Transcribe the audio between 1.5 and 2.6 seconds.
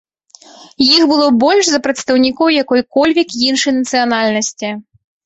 за прадстаўнікоў